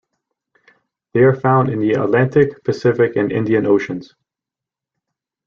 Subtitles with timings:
[1.13, 4.15] They are found in the Atlantic, Pacific and Indian Oceans.